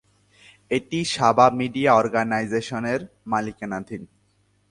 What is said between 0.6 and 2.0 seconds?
এটি সাবা মিডিয়া